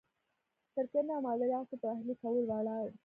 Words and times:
د 0.73 0.75
کرنې 0.91 1.13
او 1.15 1.23
مالدارۍ 1.25 1.53
عصر 1.59 1.77
پر 1.81 1.89
اهلي 1.93 2.13
کولو 2.21 2.41
ولاړ 2.49 2.83
دی. 2.91 2.97